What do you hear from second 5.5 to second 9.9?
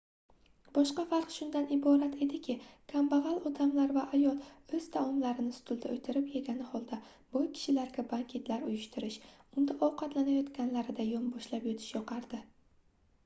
stulda oʻtirib yegani holda boy kishilarga banketlar uyushtirish unda